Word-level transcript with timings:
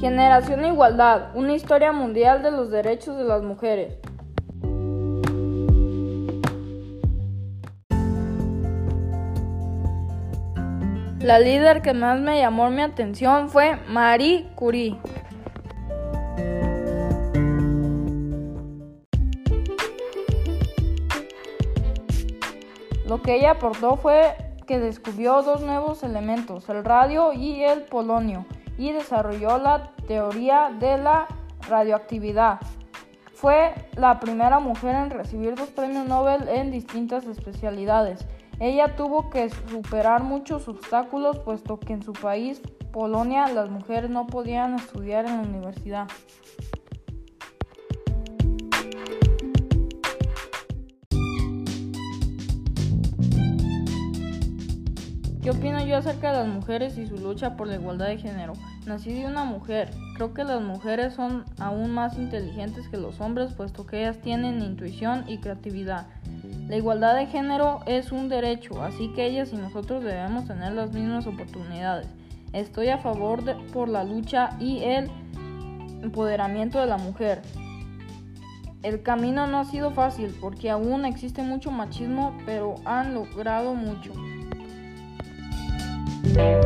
Generación 0.00 0.64
Igualdad, 0.64 1.28
una 1.34 1.52
historia 1.52 1.92
mundial 1.92 2.42
de 2.42 2.50
los 2.50 2.70
derechos 2.70 3.18
de 3.18 3.24
las 3.24 3.42
mujeres. 3.42 3.98
La 11.20 11.38
líder 11.38 11.82
que 11.82 11.92
más 11.92 12.18
me 12.18 12.38
llamó 12.38 12.70
mi 12.70 12.80
atención 12.80 13.50
fue 13.50 13.76
Marie 13.88 14.48
Curie. 14.54 14.96
Lo 23.06 23.20
que 23.20 23.34
ella 23.34 23.50
aportó 23.50 23.96
fue 23.96 24.34
que 24.66 24.78
descubrió 24.78 25.42
dos 25.42 25.60
nuevos 25.60 26.02
elementos, 26.04 26.70
el 26.70 26.84
radio 26.84 27.34
y 27.34 27.64
el 27.64 27.82
polonio, 27.82 28.46
y 28.80 28.92
desarrolló 28.92 29.58
la 29.58 29.92
teoría 30.08 30.70
de 30.80 30.96
la 30.96 31.28
radioactividad. 31.68 32.60
Fue 33.34 33.74
la 33.94 34.18
primera 34.20 34.58
mujer 34.58 34.96
en 34.96 35.10
recibir 35.10 35.54
dos 35.54 35.68
premios 35.68 36.08
Nobel 36.08 36.48
en 36.48 36.70
distintas 36.70 37.26
especialidades. 37.26 38.26
Ella 38.58 38.96
tuvo 38.96 39.28
que 39.28 39.50
superar 39.50 40.22
muchos 40.22 40.66
obstáculos 40.66 41.38
puesto 41.40 41.78
que 41.78 41.92
en 41.92 42.02
su 42.02 42.14
país, 42.14 42.62
Polonia, 42.90 43.48
las 43.48 43.68
mujeres 43.68 44.08
no 44.08 44.26
podían 44.26 44.76
estudiar 44.76 45.26
en 45.26 45.36
la 45.36 45.42
universidad. 45.42 46.08
¿Qué 55.50 55.56
opino 55.56 55.84
yo 55.84 55.96
acerca 55.96 56.30
de 56.30 56.38
las 56.38 56.46
mujeres 56.46 56.96
y 56.96 57.08
su 57.08 57.16
lucha 57.16 57.56
por 57.56 57.66
la 57.66 57.74
igualdad 57.74 58.06
de 58.06 58.18
género? 58.18 58.52
Nací 58.86 59.12
de 59.12 59.26
una 59.26 59.42
mujer. 59.42 59.90
Creo 60.14 60.32
que 60.32 60.44
las 60.44 60.62
mujeres 60.62 61.14
son 61.14 61.44
aún 61.58 61.90
más 61.90 62.16
inteligentes 62.16 62.86
que 62.88 62.96
los 62.96 63.20
hombres, 63.20 63.52
puesto 63.54 63.84
que 63.84 63.98
ellas 63.98 64.18
tienen 64.18 64.62
intuición 64.62 65.24
y 65.26 65.38
creatividad. 65.38 66.06
La 66.68 66.76
igualdad 66.76 67.16
de 67.16 67.26
género 67.26 67.80
es 67.86 68.12
un 68.12 68.28
derecho, 68.28 68.80
así 68.80 69.12
que 69.12 69.26
ellas 69.26 69.52
y 69.52 69.56
nosotros 69.56 70.04
debemos 70.04 70.46
tener 70.46 70.72
las 70.72 70.92
mismas 70.92 71.26
oportunidades. 71.26 72.06
Estoy 72.52 72.86
a 72.90 72.98
favor 72.98 73.42
de, 73.42 73.54
por 73.72 73.88
la 73.88 74.04
lucha 74.04 74.50
y 74.60 74.84
el 74.84 75.10
empoderamiento 76.00 76.78
de 76.78 76.86
la 76.86 76.96
mujer. 76.96 77.42
El 78.84 79.02
camino 79.02 79.48
no 79.48 79.58
ha 79.58 79.64
sido 79.64 79.90
fácil 79.90 80.32
porque 80.40 80.70
aún 80.70 81.04
existe 81.04 81.42
mucho 81.42 81.72
machismo, 81.72 82.38
pero 82.46 82.76
han 82.84 83.14
logrado 83.14 83.74
mucho. 83.74 84.12
Thank 86.32 86.54
you. 86.54 86.59